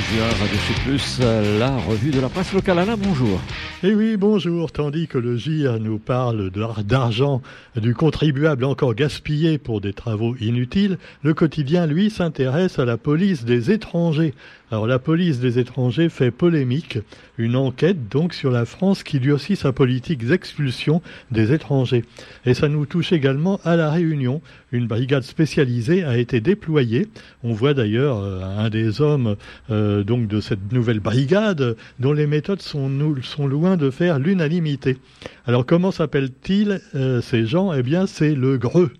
juin, 0.00 0.28
Radio 0.40 0.58
Plus, 0.84 1.20
la 1.58 1.76
revue 1.76 2.10
de 2.10 2.20
la 2.20 2.30
presse 2.30 2.54
locale. 2.54 2.78
Alain, 2.78 2.96
bonjour. 2.96 3.38
Eh 3.82 3.94
oui, 3.94 4.16
bonjour. 4.16 4.72
Tandis 4.72 5.06
que 5.06 5.18
le 5.18 5.36
GIR 5.36 5.78
nous 5.80 5.98
parle 5.98 6.50
d'argent 6.50 7.42
du 7.76 7.94
contribuable 7.94 8.64
encore 8.64 8.94
gaspillé 8.94 9.58
pour 9.58 9.82
des 9.82 9.92
travaux 9.92 10.34
inutiles, 10.40 10.96
le 11.22 11.34
quotidien, 11.34 11.86
lui, 11.86 12.08
s'intéresse 12.08 12.78
à 12.78 12.86
la 12.86 12.96
police 12.96 13.44
des 13.44 13.70
étrangers. 13.70 14.32
Alors 14.72 14.86
la 14.86 14.98
police 14.98 15.38
des 15.38 15.58
étrangers 15.58 16.08
fait 16.08 16.30
polémique, 16.30 16.98
une 17.36 17.56
enquête 17.56 18.08
donc 18.08 18.32
sur 18.32 18.50
la 18.50 18.64
France 18.64 19.02
qui 19.02 19.20
durcit 19.20 19.54
sa 19.54 19.70
politique 19.70 20.24
d'expulsion 20.24 21.02
des 21.30 21.52
étrangers. 21.52 22.06
Et 22.46 22.54
ça 22.54 22.70
nous 22.70 22.86
touche 22.86 23.12
également 23.12 23.60
à 23.64 23.76
la 23.76 23.90
Réunion. 23.90 24.40
Une 24.72 24.86
brigade 24.86 25.24
spécialisée 25.24 26.04
a 26.04 26.16
été 26.16 26.40
déployée. 26.40 27.08
On 27.42 27.52
voit 27.52 27.74
d'ailleurs 27.74 28.16
euh, 28.16 28.40
un 28.40 28.70
des 28.70 29.02
hommes 29.02 29.36
euh, 29.68 30.04
de 30.04 30.40
cette 30.40 30.72
nouvelle 30.72 31.00
brigade 31.00 31.76
dont 31.98 32.14
les 32.14 32.26
méthodes 32.26 32.62
sont, 32.62 32.90
sont 33.20 33.46
loin 33.46 33.76
de 33.76 33.90
faire 33.90 34.18
l'unanimité. 34.18 34.96
Alors 35.44 35.66
comment 35.66 35.90
s'appellent-ils 35.90 36.80
euh, 36.94 37.20
ces 37.20 37.44
gens? 37.44 37.74
Eh 37.74 37.82
bien 37.82 38.06
c'est 38.06 38.34
le 38.34 38.56
Greux. 38.56 38.90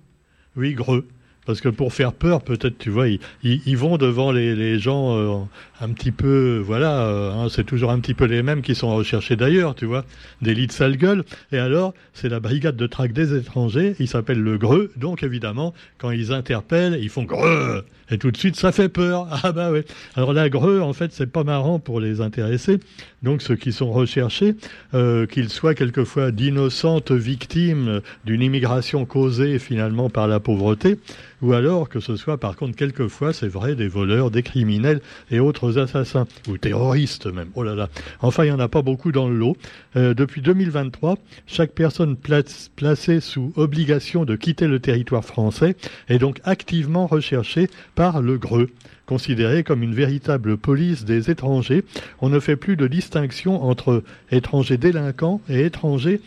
Oui, 0.54 0.74
Greux. 0.74 1.06
Parce 1.44 1.60
que 1.60 1.68
pour 1.68 1.92
faire 1.92 2.12
peur, 2.12 2.42
peut-être, 2.42 2.78
tu 2.78 2.90
vois, 2.90 3.06
ils, 3.42 3.76
vont 3.76 3.96
devant 3.96 4.30
les, 4.30 4.78
gens 4.78 5.16
euh, 5.16 5.38
un 5.80 5.88
petit 5.88 6.12
peu, 6.12 6.62
voilà, 6.64 7.00
euh, 7.00 7.32
hein, 7.32 7.48
c'est 7.50 7.64
toujours 7.64 7.90
un 7.90 7.98
petit 7.98 8.14
peu 8.14 8.26
les 8.26 8.44
mêmes 8.44 8.62
qui 8.62 8.76
sont 8.76 8.94
recherchés 8.94 9.34
d'ailleurs, 9.34 9.74
tu 9.74 9.84
vois, 9.84 10.04
des 10.40 10.54
lits 10.54 10.68
de 10.68 10.72
sale 10.72 10.96
gueule. 10.96 11.24
Et 11.50 11.58
alors, 11.58 11.94
c'est 12.14 12.28
la 12.28 12.38
brigade 12.38 12.76
de 12.76 12.86
traque 12.86 13.12
des 13.12 13.36
étrangers, 13.36 13.96
ils 13.98 14.06
s'appellent 14.06 14.42
le 14.42 14.56
Greux, 14.56 14.92
donc 14.96 15.24
évidemment, 15.24 15.74
quand 15.98 16.12
ils 16.12 16.32
interpellent, 16.32 16.96
ils 17.00 17.10
font 17.10 17.24
Greux 17.24 17.84
Et 18.10 18.18
tout 18.18 18.30
de 18.30 18.36
suite, 18.36 18.54
ça 18.54 18.70
fait 18.70 18.88
peur. 18.88 19.26
Ah 19.44 19.50
bah 19.50 19.72
oui. 19.72 19.80
Alors 20.14 20.32
la 20.32 20.48
Greux, 20.48 20.80
en 20.80 20.92
fait, 20.92 21.12
c'est 21.12 21.26
pas 21.26 21.42
marrant 21.42 21.80
pour 21.80 21.98
les 21.98 22.20
intéressés. 22.20 22.78
Donc 23.24 23.42
ceux 23.42 23.56
qui 23.56 23.72
sont 23.72 23.90
recherchés, 23.90 24.54
euh, 24.94 25.26
qu'ils 25.26 25.48
soient 25.48 25.74
quelquefois 25.74 26.30
d'innocentes 26.30 27.10
victimes 27.10 28.00
d'une 28.24 28.42
immigration 28.42 29.04
causée 29.04 29.58
finalement 29.58 30.10
par 30.10 30.28
la 30.28 30.38
pauvreté, 30.38 30.98
ou 31.42 31.52
alors 31.52 31.88
que 31.88 32.00
ce 32.00 32.16
soit 32.16 32.38
par 32.38 32.56
contre 32.56 32.76
quelquefois, 32.76 33.32
c'est 33.32 33.48
vrai, 33.48 33.74
des 33.74 33.88
voleurs, 33.88 34.30
des 34.30 34.42
criminels 34.42 35.00
et 35.30 35.40
autres 35.40 35.78
assassins, 35.78 36.26
ou 36.48 36.56
terroristes 36.56 37.26
même. 37.26 37.50
Oh 37.54 37.62
là 37.62 37.74
là. 37.74 37.88
Enfin, 38.20 38.44
il 38.44 38.48
n'y 38.48 38.52
en 38.52 38.60
a 38.60 38.68
pas 38.68 38.82
beaucoup 38.82 39.12
dans 39.12 39.28
le 39.28 39.36
lot. 39.36 39.56
Euh, 39.96 40.14
depuis 40.14 40.40
2023, 40.40 41.16
chaque 41.46 41.72
personne 41.72 42.16
placée 42.16 43.20
sous 43.20 43.52
obligation 43.56 44.24
de 44.24 44.36
quitter 44.36 44.66
le 44.66 44.78
territoire 44.80 45.24
français 45.24 45.76
est 46.08 46.18
donc 46.18 46.40
activement 46.44 47.06
recherchée 47.06 47.68
par 47.94 48.22
le 48.22 48.38
GREU 48.38 48.70
considérée 49.04 49.64
comme 49.64 49.82
une 49.82 49.94
véritable 49.94 50.56
police 50.56 51.04
des 51.04 51.30
étrangers. 51.30 51.84
On 52.20 52.28
ne 52.28 52.40
fait 52.40 52.56
plus 52.56 52.76
de 52.76 52.86
distinction 52.86 53.62
entre 53.62 54.02
étrangers 54.30 54.78
délinquants 54.78 55.40
et 55.48 55.66
étrangers 55.66 56.20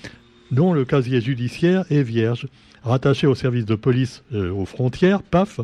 dont 0.51 0.73
le 0.73 0.85
casier 0.85 1.21
judiciaire 1.21 1.85
est 1.89 2.03
vierge 2.03 2.47
rattaché 2.85 3.27
au 3.27 3.35
service 3.35 3.65
de 3.65 3.75
police 3.75 4.23
euh, 4.33 4.51
aux 4.51 4.65
frontières, 4.65 5.23
PAF, 5.23 5.59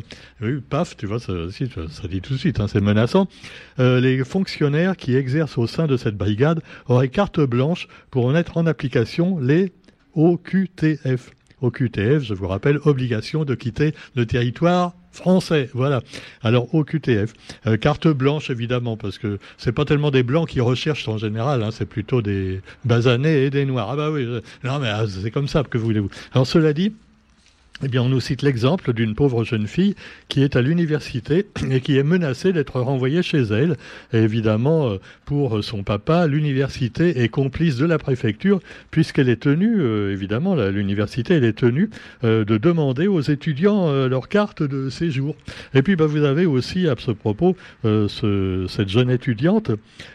PAF, 0.68 0.96
tu 0.96 1.06
vois, 1.06 1.20
ça, 1.20 1.32
ça 1.50 2.08
dit 2.08 2.20
tout 2.20 2.34
de 2.34 2.38
suite, 2.38 2.60
hein, 2.60 2.66
c'est 2.68 2.80
menaçant, 2.80 3.28
euh, 3.78 4.00
les 4.00 4.24
fonctionnaires 4.24 4.96
qui 4.96 5.14
exercent 5.14 5.56
au 5.56 5.66
sein 5.66 5.86
de 5.86 5.96
cette 5.96 6.16
brigade 6.16 6.60
auraient 6.86 7.08
carte 7.08 7.40
blanche 7.40 7.88
pour 8.10 8.30
mettre 8.30 8.56
en 8.56 8.66
application 8.66 9.38
les 9.38 9.72
OQTF. 10.14 11.30
OQTF, 11.62 12.24
je 12.24 12.34
vous 12.34 12.48
rappelle, 12.48 12.80
obligation 12.84 13.44
de 13.44 13.54
quitter 13.54 13.94
le 14.16 14.26
territoire 14.26 14.94
français, 15.12 15.70
voilà. 15.74 16.00
Alors 16.42 16.74
OQTF, 16.74 17.34
euh, 17.66 17.76
carte 17.76 18.08
blanche 18.08 18.50
évidemment 18.50 18.96
parce 18.96 19.18
que 19.18 19.38
c'est 19.58 19.70
pas 19.70 19.84
tellement 19.84 20.10
des 20.10 20.22
blancs 20.22 20.48
qui 20.48 20.60
recherchent 20.60 21.06
en 21.06 21.18
général, 21.18 21.62
hein, 21.62 21.68
c'est 21.70 21.86
plutôt 21.86 22.20
des 22.20 22.62
basanés 22.84 23.44
et 23.44 23.50
des 23.50 23.64
noirs. 23.64 23.90
Ah 23.90 23.96
bah 23.96 24.10
oui, 24.10 24.26
non 24.64 24.78
mais 24.80 24.88
ah, 24.88 25.04
c'est 25.06 25.30
comme 25.30 25.48
ça 25.48 25.62
que 25.62 25.78
voulez-vous. 25.78 26.08
Alors 26.32 26.46
cela 26.46 26.72
dit, 26.72 26.94
eh 27.84 27.88
bien, 27.88 28.02
on 28.02 28.08
nous 28.08 28.20
cite 28.20 28.42
l'exemple 28.42 28.92
d'une 28.92 29.14
pauvre 29.14 29.44
jeune 29.44 29.66
fille 29.66 29.96
qui 30.28 30.42
est 30.42 30.54
à 30.54 30.62
l'université 30.62 31.46
et 31.70 31.80
qui 31.80 31.96
est 31.96 32.04
menacée 32.04 32.52
d'être 32.52 32.80
renvoyée 32.80 33.22
chez 33.22 33.42
elle. 33.42 33.76
Évidemment, 34.12 34.88
euh, 34.88 34.96
pour 35.24 35.64
son 35.64 35.82
papa, 35.82 36.26
l'université 36.28 37.22
est 37.22 37.28
complice 37.28 37.76
de 37.76 37.86
la 37.86 37.98
préfecture 37.98 38.60
puisqu'elle 38.92 39.28
est 39.28 39.42
tenue, 39.42 39.80
euh, 39.80 40.12
évidemment, 40.12 40.54
l'université, 40.54 41.34
elle 41.34 41.44
est 41.44 41.58
tenue 41.58 41.90
euh, 42.22 42.44
de 42.44 42.56
demander 42.56 43.08
aux 43.08 43.20
étudiants 43.20 43.90
leur 44.06 44.28
carte 44.28 44.62
de 44.62 44.88
séjour. 44.88 45.34
Et 45.74 45.82
puis, 45.82 45.96
bah, 45.96 46.06
vous 46.06 46.22
avez 46.22 46.46
aussi, 46.46 46.86
à 46.86 46.94
ce 46.98 47.10
propos, 47.10 47.56
ce, 47.84 48.66
cette 48.68 48.88
jeune 48.88 49.10
étudiante 49.10 49.72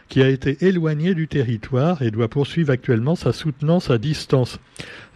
qui 0.07 0.21
a 0.21 0.29
été 0.29 0.57
éloignée 0.65 1.13
du 1.13 1.27
territoire 1.27 2.01
et 2.01 2.11
doit 2.11 2.29
poursuivre 2.29 2.71
actuellement 2.71 3.15
sa 3.15 3.33
soutenance 3.33 3.89
à 3.89 3.97
distance. 3.97 4.59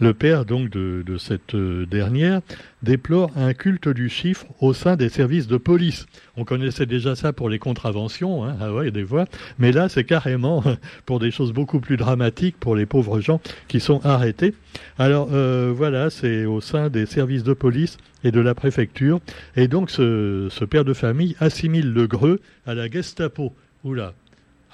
Le 0.00 0.12
père, 0.12 0.44
donc, 0.44 0.70
de 0.70 1.16
cette 1.18 1.56
dernière 1.56 2.41
déplore 2.82 3.30
un 3.36 3.54
culte 3.54 3.88
du 3.88 4.08
chiffre 4.08 4.46
au 4.60 4.74
sein 4.74 4.96
des 4.96 5.08
services 5.08 5.46
de 5.46 5.56
police. 5.56 6.06
On 6.36 6.44
connaissait 6.44 6.86
déjà 6.86 7.14
ça 7.14 7.32
pour 7.32 7.48
les 7.48 7.58
contraventions, 7.58 8.44
hein, 8.44 8.56
ah 8.60 8.72
ouais, 8.72 8.90
des 8.90 9.02
voix, 9.02 9.26
mais 9.58 9.72
là 9.72 9.88
c'est 9.88 10.04
carrément 10.04 10.62
pour 11.06 11.18
des 11.20 11.30
choses 11.30 11.52
beaucoup 11.52 11.80
plus 11.80 11.96
dramatiques 11.96 12.56
pour 12.58 12.76
les 12.76 12.86
pauvres 12.86 13.20
gens 13.20 13.40
qui 13.68 13.80
sont 13.80 14.04
arrêtés. 14.04 14.54
Alors 14.98 15.28
euh, 15.32 15.72
voilà, 15.74 16.10
c'est 16.10 16.44
au 16.44 16.60
sein 16.60 16.88
des 16.88 17.06
services 17.06 17.44
de 17.44 17.52
police 17.52 17.98
et 18.24 18.30
de 18.30 18.40
la 18.40 18.54
préfecture, 18.54 19.20
et 19.56 19.68
donc 19.68 19.90
ce, 19.90 20.48
ce 20.50 20.64
père 20.64 20.84
de 20.84 20.94
famille 20.94 21.36
assimile 21.40 21.92
le 21.92 22.06
greu 22.06 22.40
à 22.66 22.74
la 22.74 22.88
Gestapo. 22.88 23.54
Oula, 23.84 24.14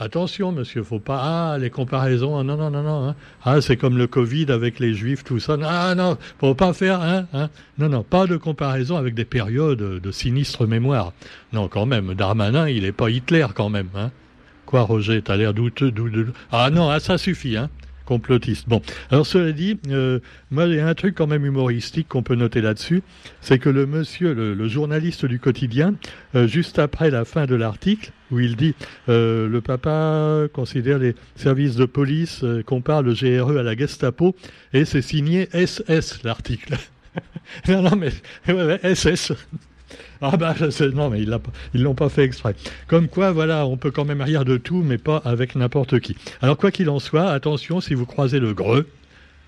Attention, 0.00 0.52
monsieur, 0.52 0.84
faut 0.84 1.00
pas. 1.00 1.20
Ah, 1.20 1.58
les 1.58 1.70
comparaisons. 1.70 2.38
Ah, 2.38 2.44
non, 2.44 2.56
non, 2.56 2.70
non, 2.70 2.82
non. 2.82 3.08
Hein. 3.08 3.16
Ah, 3.44 3.60
c'est 3.60 3.76
comme 3.76 3.98
le 3.98 4.06
Covid 4.06 4.46
avec 4.52 4.78
les 4.78 4.94
Juifs, 4.94 5.24
tout 5.24 5.40
ça. 5.40 5.56
Ah, 5.64 5.94
non, 5.96 6.16
faut 6.38 6.54
pas 6.54 6.72
faire. 6.72 7.02
Hein, 7.02 7.26
hein. 7.32 7.50
Non, 7.78 7.88
non, 7.88 8.04
pas 8.04 8.26
de 8.26 8.36
comparaison 8.36 8.96
avec 8.96 9.14
des 9.14 9.24
périodes 9.24 10.00
de 10.00 10.10
sinistre 10.12 10.66
mémoire. 10.66 11.12
Non, 11.52 11.66
quand 11.66 11.86
même. 11.86 12.14
Darmanin, 12.14 12.68
il 12.68 12.84
est 12.84 12.92
pas 12.92 13.10
Hitler, 13.10 13.46
quand 13.54 13.70
même. 13.70 13.88
Hein. 13.96 14.12
Quoi, 14.66 14.82
Roger, 14.82 15.20
t'as 15.22 15.36
l'air 15.36 15.52
douteux, 15.52 15.90
douteux. 15.90 16.32
Ah 16.52 16.70
non, 16.70 16.90
ah, 16.90 17.00
ça 17.00 17.18
suffit. 17.18 17.56
Hein 17.56 17.68
complotiste. 18.08 18.66
Bon, 18.66 18.80
alors 19.10 19.26
cela 19.26 19.52
dit, 19.52 19.78
euh, 19.90 20.20
moi 20.50 20.64
il 20.64 20.76
y 20.76 20.80
a 20.80 20.88
un 20.88 20.94
truc 20.94 21.14
quand 21.14 21.26
même 21.26 21.44
humoristique 21.44 22.08
qu'on 22.08 22.22
peut 22.22 22.36
noter 22.36 22.62
là-dessus, 22.62 23.02
c'est 23.42 23.58
que 23.58 23.68
le 23.68 23.84
monsieur, 23.84 24.32
le, 24.32 24.66
journaliste 24.66 25.26
du 25.26 25.38
quotidien, 25.38 25.94
euh, 26.34 26.46
juste 26.46 26.78
après 26.78 27.10
la 27.10 27.26
fin 27.26 27.44
de 27.44 27.54
l'article, 27.54 28.12
où 28.30 28.40
il 28.40 28.56
dit 28.56 28.74
euh, 29.10 29.46
le 29.46 29.60
papa 29.60 30.48
considère 30.54 30.98
les 30.98 31.14
services 31.36 31.76
de 31.76 31.84
police, 31.84 32.44
compare 32.64 33.02
le 33.02 33.12
GRE 33.12 33.58
à 33.58 33.62
la 33.62 33.76
Gestapo, 33.76 34.34
et 34.72 34.86
c'est 34.86 35.02
signé 35.02 35.46
SS 35.52 36.22
l'article. 36.24 36.78
non, 37.68 37.82
non, 37.82 37.96
mais 37.96 38.10
SS. 38.94 39.32
Ah 40.20 40.36
bah 40.36 40.54
non 40.94 41.10
mais 41.10 41.22
ils 41.22 41.82
l'ont 41.82 41.94
pas 41.94 42.08
fait 42.08 42.24
exprès. 42.24 42.54
Comme 42.86 43.08
quoi 43.08 43.30
voilà, 43.30 43.66
on 43.66 43.76
peut 43.76 43.90
quand 43.90 44.04
même 44.04 44.20
rire 44.20 44.44
de 44.44 44.56
tout, 44.56 44.82
mais 44.82 44.98
pas 44.98 45.22
avec 45.24 45.54
n'importe 45.54 46.00
qui. 46.00 46.16
Alors 46.42 46.56
quoi 46.56 46.70
qu'il 46.70 46.90
en 46.90 46.98
soit, 46.98 47.30
attention 47.30 47.80
si 47.80 47.94
vous 47.94 48.06
croisez 48.06 48.40
le 48.40 48.52
greux. 48.52 48.88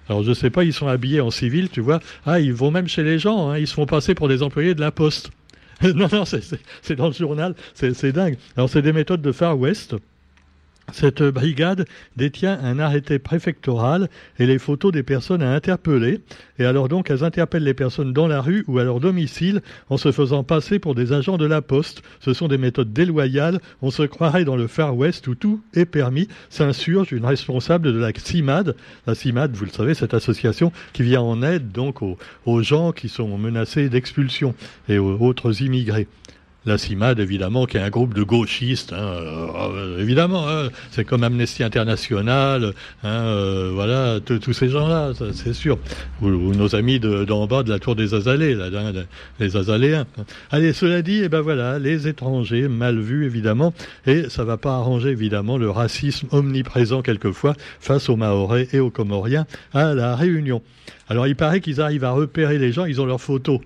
Alors 0.09 0.23
je 0.23 0.33
sais 0.33 0.51
pas, 0.51 0.65
ils 0.65 0.73
sont 0.73 0.89
habillés 0.89 1.21
en 1.21 1.31
civil, 1.31 1.69
tu 1.71 1.81
vois. 1.81 2.01
Ah, 2.27 2.41
ils 2.41 2.53
vont 2.53 2.71
même 2.71 2.89
chez 2.89 3.03
les 3.03 3.19
gens, 3.19 3.51
hein, 3.51 3.59
ils 3.59 3.67
se 3.67 3.75
font 3.75 3.87
passer 3.87 4.15
pour 4.15 4.29
des 4.29 4.43
employés 4.43 4.75
de 4.75 4.81
la 4.81 4.91
poste. 4.91 5.31
non, 5.83 6.09
non, 6.13 6.25
c'est 6.25 6.97
dans 6.97 7.07
le 7.07 7.13
journal, 7.13 7.55
c'est 7.75 8.13
dingue. 8.13 8.37
Alors 8.57 8.69
c'est 8.69 8.83
des 8.83 8.93
méthodes 8.93 9.23
de 9.23 9.33
Far 9.33 9.59
West. 9.59 9.97
Cette 10.93 11.23
brigade 11.23 11.87
détient 12.17 12.59
un 12.63 12.79
arrêté 12.79 13.19
préfectoral 13.19 14.09
et 14.39 14.47
les 14.47 14.59
photos 14.59 14.93
des 14.93 15.03
personnes 15.03 15.43
à 15.43 15.53
interpeller. 15.53 16.21
Et 16.59 16.65
alors 16.65 16.89
donc, 16.89 17.11
elles 17.11 17.25
interpellent 17.25 17.65
les 17.65 17.75
personnes 17.75 18.13
dans 18.13 18.27
la 18.27 18.41
rue 18.41 18.65
ou 18.67 18.79
à 18.79 18.85
leur 18.85 19.01
domicile 19.01 19.63
en 19.89 19.97
se 19.97 20.13
faisant 20.13 20.45
passer 20.45 20.79
pour 20.79 20.95
des 20.95 21.13
agents 21.13 21.39
de 21.39 21.47
la 21.47 21.63
poste. 21.63 22.03
Ce 22.21 22.33
sont 22.33 22.49
des 22.49 22.59
méthodes 22.59 22.93
déloyales. 22.93 23.61
On 23.83 23.91
se 23.91 24.03
croirait 24.03 24.45
dans 24.45 24.57
le 24.57 24.67
Far 24.67 24.97
West 24.97 25.27
où 25.29 25.35
tout 25.35 25.61
est 25.75 25.87
permis. 25.87 26.29
S'insurge 26.49 27.13
une 27.13 27.25
responsable 27.25 27.93
de 27.93 27.99
la 27.99 28.13
CIMAD. 28.15 28.77
La 29.07 29.15
CIMAD, 29.15 29.55
vous 29.55 29.65
le 29.65 29.71
savez, 29.71 29.95
cette 29.95 30.15
association 30.15 30.73
qui 30.93 31.03
vient 31.03 31.23
en 31.23 31.43
aide 31.43 31.73
donc 31.73 32.03
aux, 32.03 32.19
aux 32.47 32.63
gens 32.63 32.93
qui 32.93 33.09
sont 33.09 33.39
menacés 33.39 33.89
d'expulsion 33.89 34.55
et 34.89 34.99
aux 34.99 35.21
autres 35.21 35.63
immigrés 35.63 36.07
la 36.67 36.77
CIMAD, 36.77 37.21
évidemment, 37.21 37.67
qui 37.67 37.79
est 37.79 37.81
un 37.81 37.89
groupe 37.89 38.15
de 38.15 38.23
gauchistes, 38.23 38.93
hein, 38.93 38.99
euh, 38.99 39.99
évidemment, 39.99 40.49
hein, 40.49 40.69
c'est 40.91 41.05
comme 41.05 41.25
Amnesty 41.25 41.63
International, 41.63 42.75
hein, 43.03 43.09
euh, 43.09 43.71
voilà, 43.73 44.21
tous 44.21 44.53
ces 44.53 44.69
gens-là, 44.69 45.13
c'est 45.33 45.55
sûr. 45.55 45.79
Ou, 46.21 46.29
nos 46.29 46.75
amis 46.75 47.01
d'en 47.01 47.47
bas 47.47 47.63
de 47.63 47.71
la 47.71 47.79
tour 47.79 47.97
des 47.97 48.15
Azalées, 48.15 48.57
les 49.39 49.57
Azaléens. 49.57 50.07
Allez, 50.51 50.73
cela 50.73 51.01
dit, 51.03 51.23
eh 51.25 51.29
ben 51.29 51.41
voilà, 51.41 51.79
les 51.79 52.09
étrangers, 52.09 52.69
mal 52.69 52.99
vus, 52.99 53.25
évidemment, 53.25 53.73
et 54.07 54.29
ça 54.29 54.45
va 54.45 54.57
pas 54.57 54.75
arranger, 54.75 55.11
évidemment, 55.11 55.57
le 55.57 55.71
racisme 55.71 56.29
omniprésent 56.31 57.01
quelquefois 57.01 57.55
face 57.81 58.09
aux 58.09 58.17
Mahorais 58.17 58.69
et 58.73 58.81
aux 58.81 58.91
Comoriens 58.91 59.47
à 59.73 59.95
la 59.95 60.15
Réunion. 60.15 60.63
Alors, 61.09 61.27
il 61.27 61.37
paraît 61.37 61.61
qu'ils 61.61 61.81
arrivent 61.81 62.05
à 62.05 62.13
repérer 62.13 62.59
les 62.59 62.71
gens, 62.71 62.85
ils 62.85 63.01
ont 63.01 63.07
leurs 63.07 63.21
photos 63.21 63.61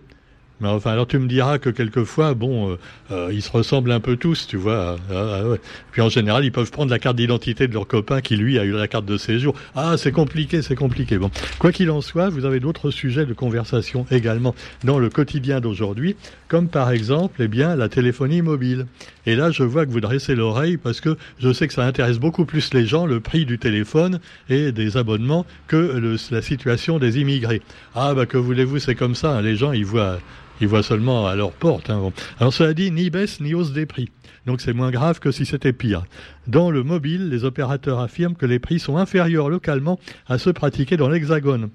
Mais 0.61 0.69
enfin, 0.69 0.93
alors 0.93 1.07
tu 1.07 1.19
me 1.19 1.27
diras 1.27 1.59
que 1.59 1.69
quelquefois, 1.69 2.35
bon, 2.35 2.71
euh, 2.71 2.79
euh, 3.11 3.31
ils 3.33 3.43
se 3.43 3.51
ressemblent 3.51 3.91
un 3.91 4.01
peu 4.01 4.17
tous, 4.17 4.47
tu 4.47 4.57
vois. 4.57 4.97
Ah, 5.11 5.41
ah, 5.43 5.43
Puis 5.91 6.01
en 6.01 6.09
général, 6.09 6.45
ils 6.45 6.53
peuvent 6.53 6.71
prendre 6.71 6.91
la 6.91 6.99
carte 6.99 7.17
d'identité 7.17 7.67
de 7.67 7.75
leur 7.75 7.87
copain 7.89 8.21
qui, 8.21 8.37
lui, 8.37 8.59
a 8.59 8.65
eu 8.65 8.73
la 8.73 8.87
carte 8.87 9.05
de 9.05 9.17
séjour. 9.17 9.55
Ah, 9.75 9.97
c'est 9.97 10.13
compliqué, 10.13 10.63
c'est 10.63 10.77
compliqué. 10.77 11.19
Bon, 11.19 11.31
quoi 11.59 11.73
qu'il 11.73 11.91
en 11.91 12.01
soit, 12.01 12.29
vous 12.29 12.45
avez 12.45 12.61
d'autres 12.61 12.91
sujets 12.91 13.27
de 13.27 13.35
conversation 13.35 14.07
également 14.11 14.55
dans 14.85 14.99
le 14.99 15.11
quotidien 15.11 15.61
d'aujourd'hui, 15.61 16.15
comme 16.47 16.69
par 16.69 16.91
exemple, 16.93 17.43
eh 17.43 17.49
bien, 17.49 17.75
la 17.75 17.89
téléphonie 17.89 18.41
mobile. 18.41 18.87
Et 19.27 19.35
là, 19.35 19.51
je 19.51 19.65
vois 19.65 19.87
que 19.87 19.91
vous 19.91 20.01
dressez 20.01 20.37
l'oreille 20.37 20.77
parce 20.77 21.01
que 21.01 21.17
je 21.41 21.53
sais 21.53 21.67
que 21.67 21.75
ça 21.75 21.85
intéresse 21.85 22.19
beaucoup 22.19 22.45
plus 22.45 22.73
les 22.75 22.87
gens, 22.87 23.07
le 23.07 23.19
prix 23.19 23.45
du 23.45 23.59
téléphone 23.59 24.21
et 24.49 24.71
des 24.71 24.97
abonnements, 24.97 25.47
que 25.67 26.17
la 26.31 26.43
situation 26.43 26.99
des 26.99 27.19
immigrés. 27.19 27.63
Ah, 27.95 28.15
bah 28.15 28.27
que 28.27 28.37
voulez-vous, 28.37 28.79
c'est 28.79 28.95
comme 28.95 29.15
ça. 29.15 29.37
Hein. 29.39 29.43
les 29.43 29.57
gens, 29.57 29.73
ils 29.73 29.85
voient 29.87 30.19
ils 30.61 30.69
voient 30.69 30.83
seulement 30.83 31.27
à 31.27 31.35
leur 31.35 31.53
porte. 31.53 31.91
Hein. 31.91 32.13
Alors 32.39 32.53
cela 32.53 32.75
dit, 32.75 32.91
ni 32.91 33.11
baisse 33.11 33.41
ni 33.41 33.55
hausse 33.55 33.73
des 33.73 33.87
prix. 33.87 34.11
Donc 34.47 34.61
c'est 34.61 34.73
moins 34.73 34.91
grave 34.91 35.21
que 35.21 35.31
si 35.31 35.47
c'était 35.47 35.73
pire. 35.73 36.05
Dans 36.47 36.71
le 36.71 36.83
mobile, 36.83 37.31
les 37.31 37.45
opérateurs 37.45 38.01
affirment 38.01 38.35
que 38.35 38.47
les 38.47 38.59
prix 38.59 38.79
sont 38.79 38.97
inférieurs 38.97 39.49
localement 39.49 39.99
à 40.27 40.39
ceux 40.39 40.53
pratiqués 40.53 40.97
dans 40.97 41.09
l'Hexagone. 41.09 41.71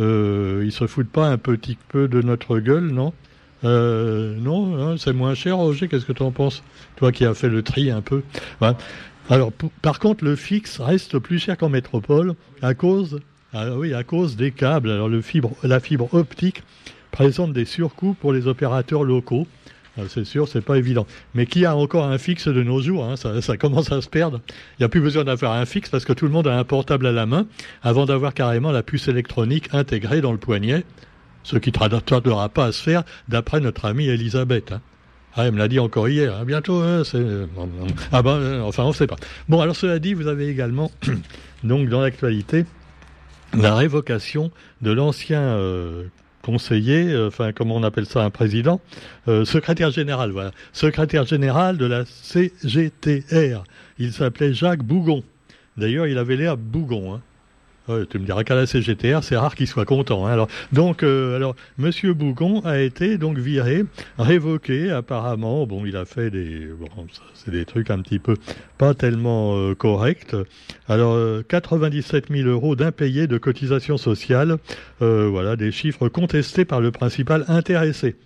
Euh, 0.00 0.62
ils 0.64 0.72
se 0.72 0.86
foutent 0.86 1.10
pas 1.10 1.28
un 1.28 1.38
petit 1.38 1.76
peu 1.88 2.08
de 2.08 2.22
notre 2.22 2.58
gueule, 2.58 2.86
non? 2.86 3.12
Euh, 3.64 4.34
Non, 4.36 4.76
hein, 4.80 4.96
c'est 4.98 5.12
moins 5.12 5.34
cher, 5.34 5.56
Roger. 5.56 5.86
Qu'est-ce 5.86 6.06
que 6.06 6.12
tu 6.12 6.22
en 6.22 6.32
penses? 6.32 6.62
Toi 6.96 7.12
qui 7.12 7.24
as 7.24 7.34
fait 7.34 7.48
le 7.48 7.62
tri 7.62 7.90
un 7.90 8.00
peu. 8.00 8.22
Alors, 9.30 9.52
par 9.82 9.98
contre, 10.00 10.24
le 10.24 10.34
fixe 10.34 10.80
reste 10.80 11.18
plus 11.18 11.38
cher 11.38 11.56
qu'en 11.56 11.68
métropole 11.68 12.34
à 12.60 12.74
cause, 12.74 13.20
ah 13.52 13.66
des 14.36 14.50
câbles. 14.50 14.90
Alors, 14.90 15.08
la 15.08 15.80
fibre 15.80 16.08
optique 16.12 16.62
présente 17.12 17.52
des 17.52 17.64
surcoûts 17.64 18.16
pour 18.20 18.32
les 18.32 18.48
opérateurs 18.48 19.04
locaux. 19.04 19.46
Euh, 19.98 20.06
c'est 20.08 20.24
sûr, 20.24 20.48
c'est 20.48 20.62
pas 20.62 20.78
évident. 20.78 21.06
Mais 21.34 21.46
qui 21.46 21.64
a 21.64 21.76
encore 21.76 22.06
un 22.06 22.18
fixe 22.18 22.48
de 22.48 22.62
nos 22.62 22.80
jours 22.80 23.04
hein, 23.04 23.14
ça, 23.16 23.56
commence 23.56 23.92
à 23.92 24.00
se 24.00 24.08
perdre. 24.08 24.40
Il 24.48 24.82
n'y 24.82 24.86
a 24.86 24.88
plus 24.88 25.02
besoin 25.02 25.22
d'avoir 25.22 25.52
un 25.52 25.66
fixe 25.66 25.90
parce 25.90 26.04
que 26.04 26.12
tout 26.12 26.24
le 26.24 26.32
monde 26.32 26.48
a 26.48 26.58
un 26.58 26.64
portable 26.64 27.06
à 27.06 27.12
la 27.12 27.26
main 27.26 27.46
avant 27.82 28.06
d'avoir 28.06 28.34
carrément 28.34 28.72
la 28.72 28.82
puce 28.82 29.06
électronique 29.06 29.68
intégrée 29.72 30.20
dans 30.20 30.32
le 30.32 30.38
poignet, 30.38 30.84
ce 31.44 31.58
qui 31.58 31.70
ne 31.70 32.00
tardera 32.00 32.48
pas 32.48 32.66
à 32.66 32.72
se 32.72 32.82
faire 32.82 33.04
d'après 33.28 33.60
notre 33.60 33.84
amie 33.84 34.08
Elisabeth. 34.08 34.72
Hein. 34.72 34.80
Ah, 35.34 35.46
elle 35.46 35.52
me 35.52 35.58
l'a 35.58 35.68
dit 35.68 35.78
encore 35.78 36.08
hier. 36.08 36.36
Hein, 36.36 36.44
bientôt, 36.44 36.80
hein, 36.80 37.02
c'est... 37.04 37.24
Ah 38.12 38.22
ben, 38.22 38.32
euh, 38.32 38.62
enfin, 38.62 38.84
on 38.84 38.88
ne 38.88 38.92
sait 38.92 39.06
pas. 39.06 39.16
Bon, 39.48 39.60
alors 39.60 39.76
cela 39.76 39.98
dit, 39.98 40.12
vous 40.12 40.26
avez 40.26 40.48
également, 40.48 40.90
donc 41.64 41.88
dans 41.88 42.02
l'actualité, 42.02 42.66
la 43.54 43.74
révocation 43.74 44.50
de 44.82 44.92
l'ancien 44.92 45.40
euh, 45.40 46.04
conseiller, 46.42 47.12
euh, 47.12 47.28
enfin 47.28 47.52
comment 47.52 47.76
on 47.76 47.82
appelle 47.82 48.06
ça, 48.06 48.22
un 48.22 48.30
président, 48.30 48.80
euh, 49.28 49.44
secrétaire 49.44 49.90
général, 49.90 50.30
voilà, 50.30 50.50
secrétaire 50.72 51.24
général 51.24 51.78
de 51.78 51.86
la 51.86 52.04
CGTR. 52.04 53.64
Il 53.98 54.12
s'appelait 54.12 54.52
Jacques 54.52 54.82
Bougon. 54.82 55.22
D'ailleurs, 55.76 56.06
il 56.06 56.18
avait 56.18 56.36
l'air 56.36 56.56
bougon. 56.56 57.14
Hein 57.14 57.20
tu 57.86 58.18
me 58.18 58.24
diras 58.24 58.44
qu'à 58.44 58.54
la 58.54 58.66
CGTR, 58.66 59.22
c'est 59.22 59.36
rare 59.36 59.54
qu'il 59.54 59.66
soit 59.66 59.84
content. 59.84 60.26
Hein. 60.26 60.32
Alors, 60.32 60.48
donc, 60.72 61.02
euh, 61.02 61.36
alors, 61.36 61.56
Monsieur 61.78 62.14
Bougon 62.14 62.60
a 62.60 62.78
été 62.78 63.18
donc 63.18 63.38
viré, 63.38 63.84
révoqué 64.18 64.90
apparemment. 64.90 65.66
Bon, 65.66 65.84
il 65.84 65.96
a 65.96 66.04
fait 66.04 66.30
des, 66.30 66.66
bon, 66.78 66.88
c'est 67.34 67.50
des 67.50 67.64
trucs 67.64 67.90
un 67.90 68.00
petit 68.00 68.18
peu 68.18 68.36
pas 68.78 68.94
tellement 68.94 69.56
euh, 69.56 69.74
corrects. 69.74 70.36
Alors, 70.88 71.44
97 71.48 72.30
euh, 72.30 72.36
000 72.36 72.48
euros 72.48 72.76
d'impayés 72.76 73.26
de 73.26 73.38
cotisations 73.38 73.98
sociales. 73.98 74.58
voilà, 75.00 75.56
des 75.56 75.72
chiffres 75.72 76.08
contestés 76.08 76.64
par 76.64 76.80
le 76.80 76.90
principal 76.90 77.44
intéressé. 77.48 78.16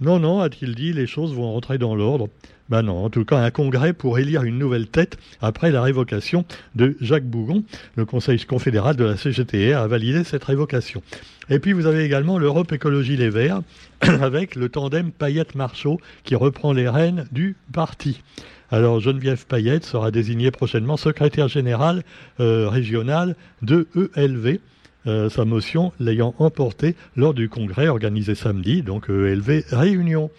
Non, 0.00 0.18
non, 0.18 0.40
a-t-il 0.40 0.74
dit, 0.74 0.92
les 0.92 1.06
choses 1.06 1.34
vont 1.34 1.52
rentrer 1.52 1.78
dans 1.78 1.94
l'ordre. 1.94 2.28
Ben 2.70 2.80
non, 2.80 3.04
en 3.04 3.10
tout 3.10 3.26
cas, 3.26 3.38
un 3.38 3.50
congrès 3.50 3.92
pour 3.92 4.18
élire 4.18 4.42
une 4.42 4.58
nouvelle 4.58 4.86
tête 4.86 5.18
après 5.42 5.70
la 5.70 5.82
révocation 5.82 6.46
de 6.74 6.96
Jacques 7.00 7.26
Bougon. 7.26 7.62
Le 7.94 8.06
Conseil 8.06 8.42
confédéral 8.44 8.96
de 8.96 9.04
la 9.04 9.18
CGTR 9.18 9.76
a 9.76 9.86
validé 9.86 10.24
cette 10.24 10.44
révocation. 10.44 11.02
Et 11.50 11.58
puis 11.58 11.74
vous 11.74 11.84
avez 11.84 12.04
également 12.04 12.38
l'Europe 12.38 12.72
Écologie 12.72 13.18
Les 13.18 13.28
Verts 13.28 13.60
avec 14.00 14.56
le 14.56 14.70
tandem 14.70 15.12
Payette-Marceau 15.12 16.00
qui 16.24 16.34
reprend 16.36 16.72
les 16.72 16.88
rênes 16.88 17.26
du 17.32 17.54
parti. 17.72 18.22
Alors 18.70 18.98
Geneviève 18.98 19.44
Payette 19.46 19.84
sera 19.84 20.10
désignée 20.10 20.50
prochainement 20.50 20.96
secrétaire 20.96 21.48
générale 21.48 22.02
euh, 22.40 22.68
régionale 22.70 23.36
de 23.60 23.86
ELV. 24.16 24.58
Euh, 25.06 25.28
sa 25.28 25.44
motion 25.44 25.92
l'ayant 26.00 26.34
emporté 26.38 26.94
lors 27.14 27.34
du 27.34 27.50
congrès 27.50 27.88
organisé 27.88 28.34
samedi, 28.34 28.82
donc 28.82 29.10
ELV 29.10 29.64
Réunion. 29.70 30.30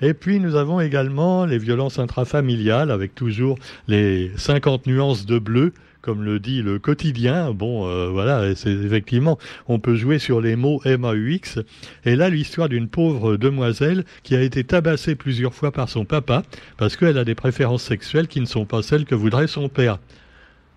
Et 0.00 0.14
puis 0.14 0.38
nous 0.38 0.54
avons 0.54 0.80
également 0.80 1.44
les 1.44 1.58
violences 1.58 1.98
intrafamiliales 1.98 2.90
avec 2.90 3.14
toujours 3.14 3.58
les 3.88 4.30
50 4.36 4.86
nuances 4.86 5.26
de 5.26 5.38
bleu 5.38 5.72
comme 6.02 6.22
le 6.24 6.40
dit 6.40 6.62
le 6.62 6.78
quotidien. 6.78 7.52
Bon, 7.52 7.88
euh, 7.88 8.08
voilà, 8.08 8.54
c'est 8.54 8.72
effectivement, 8.72 9.38
on 9.68 9.78
peut 9.78 9.94
jouer 9.94 10.18
sur 10.18 10.40
les 10.40 10.56
mots 10.56 10.82
MAUX. 10.84 11.60
Et 12.04 12.16
là, 12.16 12.28
l'histoire 12.28 12.68
d'une 12.68 12.88
pauvre 12.88 13.36
demoiselle 13.36 14.04
qui 14.22 14.34
a 14.34 14.42
été 14.42 14.64
tabassée 14.64 15.14
plusieurs 15.14 15.54
fois 15.54 15.70
par 15.70 15.88
son 15.88 16.04
papa 16.04 16.42
parce 16.76 16.96
qu'elle 16.96 17.18
a 17.18 17.24
des 17.24 17.36
préférences 17.36 17.84
sexuelles 17.84 18.28
qui 18.28 18.40
ne 18.40 18.46
sont 18.46 18.66
pas 18.66 18.82
celles 18.82 19.04
que 19.04 19.14
voudrait 19.14 19.46
son 19.46 19.68
père. 19.68 19.98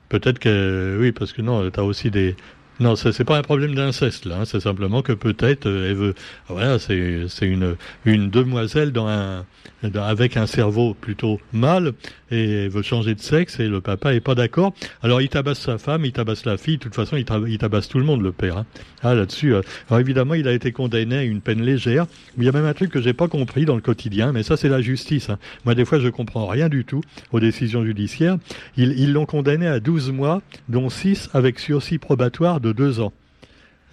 Peut-être 0.09 0.37
que 0.37 0.97
oui, 1.01 1.11
parce 1.11 1.33
que 1.33 1.41
non, 1.41 1.69
tu 1.71 1.79
as 1.79 1.83
aussi 1.83 2.11
des, 2.11 2.35
non, 2.79 2.95
ce 2.95 3.09
n'est 3.09 3.25
pas 3.25 3.37
un 3.37 3.41
problème 3.41 3.73
d'inceste 3.73 4.25
là. 4.25 4.39
Hein. 4.41 4.45
C'est 4.45 4.59
simplement 4.59 5.01
que 5.01 5.13
peut-être 5.13 5.65
euh, 5.65 5.89
elle 5.89 5.95
veut. 5.95 6.15
Voilà, 6.49 6.77
c'est 6.77 6.97
une 7.41 7.75
une 8.03 8.29
demoiselle 8.29 8.91
dans 8.91 9.07
un 9.07 9.45
avec 9.93 10.37
un 10.37 10.47
cerveau 10.47 10.93
plutôt 10.93 11.39
mâle 11.53 11.93
et 12.31 12.63
elle 12.63 12.69
veut 12.69 12.81
changer 12.81 13.13
de 13.13 13.19
sexe 13.19 13.59
et 13.59 13.67
le 13.67 13.81
papa 13.81 14.13
est 14.13 14.19
pas 14.19 14.35
d'accord. 14.35 14.73
Alors 15.03 15.21
il 15.21 15.29
tabasse 15.29 15.59
sa 15.59 15.77
femme, 15.77 16.05
il 16.05 16.11
tabasse 16.11 16.45
la 16.45 16.57
fille. 16.57 16.77
De 16.77 16.83
toute 16.83 16.95
façon, 16.95 17.17
il, 17.17 17.25
tabasse 17.57 17.87
tout 17.87 17.99
le 17.99 18.05
monde, 18.05 18.21
le 18.21 18.31
père. 18.31 18.57
Hein. 18.57 18.65
Ah 19.03 19.13
là-dessus. 19.13 19.53
Euh, 19.53 19.61
alors 19.89 19.99
évidemment, 19.99 20.33
il 20.33 20.47
a 20.47 20.53
été 20.53 20.71
condamné 20.71 21.17
à 21.17 21.23
une 21.23 21.41
peine 21.41 21.61
légère. 21.61 22.05
Il 22.37 22.43
y 22.43 22.49
a 22.49 22.51
même 22.51 22.65
un 22.65 22.73
truc 22.73 22.91
que 22.91 23.01
j'ai 23.01 23.13
pas 23.13 23.27
compris 23.27 23.65
dans 23.65 23.75
le 23.75 23.81
quotidien, 23.81 24.31
mais 24.31 24.43
ça 24.43 24.57
c'est 24.57 24.69
la 24.69 24.81
justice. 24.81 25.29
Hein. 25.29 25.37
Moi, 25.65 25.75
des 25.75 25.85
fois, 25.85 25.99
je 25.99 26.07
comprends 26.09 26.47
rien 26.47 26.69
du 26.69 26.83
tout 26.83 27.01
aux 27.31 27.39
décisions 27.39 27.85
judiciaires. 27.85 28.37
Ils 28.77 29.13
l'ont 29.13 29.25
condamné 29.25 29.67
à 29.67 29.79
12 29.79 30.11
mois, 30.11 30.41
dont 30.69 30.89
6 30.89 31.29
avec 31.33 31.59
sursis 31.59 31.99
probatoire 31.99 32.59
de 32.65 32.71
2 32.71 32.99
ans. 32.99 33.13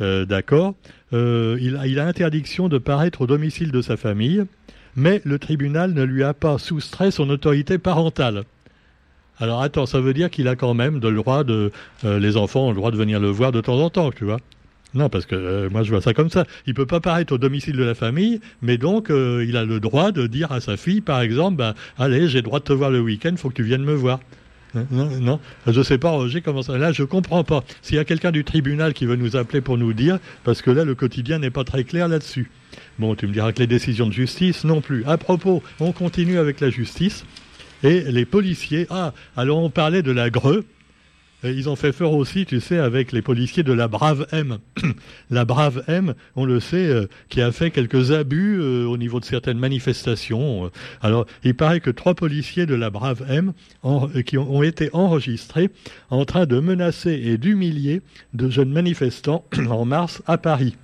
Euh, 0.01 0.25
d'accord. 0.25 0.75
Euh, 1.13 1.59
il, 1.61 1.99
a 1.99 2.07
interdiction 2.07 2.69
de 2.69 2.79
paraître 2.79 3.23
au 3.23 3.27
domicile 3.27 3.71
de 3.71 3.83
sa 3.83 3.97
famille 3.97 4.45
mais 4.95 5.23
le 5.25 5.39
tribunal 5.39 5.95
ne 5.95 6.03
lui 6.03 6.23
a 6.23 6.35
pas 6.35 6.59
soustrait 6.59 7.11
son 7.11 7.31
autorité 7.31 7.79
parentale. 7.79 8.45
Alors 9.39 9.63
attends, 9.63 9.87
ça 9.87 10.03
veut 10.03 10.13
dire 10.13 10.29
qu'il 10.29 10.49
a 10.49 10.55
quand 10.55 10.75
même 10.75 11.01
le 11.01 11.15
droit 11.15 11.45
de... 11.45 11.73
Euh, 12.05 12.19
les 12.19 12.37
enfants 12.37 12.67
ont 12.67 12.71
le 12.71 12.77
droit 12.77 12.91
de 12.91 12.99
venir 12.99 13.19
le 13.19 13.31
voir 13.31 13.53
de 13.53 13.63
temps 13.63 13.79
en 13.79 13.89
temps, 13.89 14.11
tu 14.11 14.25
vois 14.25 14.39
non, 14.95 15.09
parce 15.09 15.25
que 15.25 15.69
moi 15.69 15.83
je 15.83 15.91
vois 15.91 16.03
ça 16.03 16.13
comme 16.13 16.29
ça. 16.29 16.45
Il 16.67 16.75
peut 16.75 16.85
pas 16.85 17.01
paraître 17.01 17.33
au 17.33 17.39
domicile 17.39 17.77
de 17.77 17.83
la 17.83 17.95
famille, 17.95 18.41
mais 18.61 18.77
donc 18.77 19.09
il 19.09 19.57
a 19.57 19.65
le 19.65 19.81
droit 19.81 20.13
de 20.13 20.27
dire 20.27 20.53
à 20.53 20.61
sa 20.61 20.77
fille, 20.77 21.01
par 21.01 21.23
exemple, 21.23 21.57
bah, 21.57 21.75
allez, 21.97 22.29
j'ai 22.29 22.41
le 22.41 22.43
droit 22.43 22.59
de 22.59 22.65
te 22.65 22.75
voir 22.75 22.91
le 22.91 23.01
week-end, 23.01 23.33
faut 23.39 23.49
que 23.49 23.55
tu 23.55 23.63
viennes 23.63 23.85
me 23.85 23.95
voir. 23.95 24.21
Non, 24.75 25.07
non, 25.21 25.41
je 25.67 25.83
sais 25.83 25.99
pas, 25.99 26.11
Roger, 26.11 26.41
comment 26.41 26.63
ça. 26.63 26.79
Là, 26.79 26.93
je 26.93 27.03
comprends 27.03 27.45
pas. 27.45 27.63
S'il 27.83 27.97
y 27.97 27.99
a 27.99 28.05
quelqu'un 28.05 28.31
du 28.31 28.43
tribunal 28.43 28.95
qui 28.95 29.05
veut 29.05 29.17
nous 29.17 29.37
appeler 29.37 29.61
pour 29.61 29.77
nous 29.77 29.93
dire, 29.93 30.19
parce 30.45 30.63
que 30.63 30.71
là, 30.71 30.85
le 30.85 30.95
quotidien 30.95 31.39
n'est 31.39 31.51
pas 31.51 31.65
très 31.65 31.85
clair 31.85 32.09
là-dessus. 32.09 32.51
Bon, 32.99 33.15
tu 33.15 33.27
me 33.27 33.33
diras 33.33 33.53
que 33.53 33.59
les 33.59 33.67
décisions 33.67 34.07
de 34.07 34.13
justice 34.13 34.65
non 34.65 34.81
plus. 34.81 35.05
À 35.05 35.19
propos, 35.19 35.63
on 35.79 35.93
continue 35.93 36.39
avec 36.39 36.61
la 36.61 36.71
justice. 36.71 37.25
Et 37.83 38.01
les 38.01 38.25
policiers, 38.25 38.87
ah, 38.91 39.13
alors 39.37 39.59
on 39.59 39.69
parlait 39.69 40.03
de 40.03 40.13
la 40.13 40.31
Greux, 40.31 40.65
ils 41.45 41.69
ont 41.69 41.77
fait 41.77 41.93
fort 41.93 42.15
aussi, 42.15 42.47
tu 42.47 42.61
sais, 42.61 42.79
avec 42.79 43.13
les 43.13 43.23
policiers 43.23 43.63
de 43.63 43.73
la 43.73 43.89
Brave 43.89 44.27
M. 44.33 44.59
la 45.31 45.45
Brave 45.45 45.83
M, 45.89 46.15
on 46.37 46.45
le 46.45 46.61
sait, 46.61 46.87
euh, 46.87 47.07
qui 47.29 47.41
a 47.41 47.51
fait 47.53 47.71
quelques 47.71 48.13
abus 48.13 48.59
euh, 48.61 48.87
au 48.87 48.97
niveau 48.97 49.21
de 49.21 49.25
certaines 49.25 49.59
manifestations. 49.59 50.71
Alors, 51.01 51.27
il 51.45 51.55
paraît 51.55 51.81
que 51.81 51.91
trois 51.91 52.15
policiers 52.15 52.67
de 52.67 52.75
la 52.75 52.91
Brave 52.91 53.25
M 53.29 53.53
qui 54.25 54.39
ont, 54.39 54.63
été 54.63 54.91
enregistrés 54.93 55.71
en 56.11 56.25
train 56.25 56.47
de 56.47 56.61
menacer 56.61 57.13
et 57.13 57.39
d'humilier 57.39 58.03
de 58.35 58.49
jeunes 58.49 58.71
manifestants 58.71 59.45
en 59.71 59.85
mars 59.85 60.23
à 60.27 60.39
Paris. 60.39 60.77